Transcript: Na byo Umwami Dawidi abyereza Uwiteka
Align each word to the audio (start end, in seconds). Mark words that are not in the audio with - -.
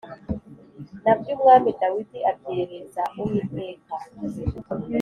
Na 1.03 1.13
byo 1.19 1.31
Umwami 1.35 1.69
Dawidi 1.81 2.19
abyereza 2.31 3.03
Uwiteka 3.21 3.95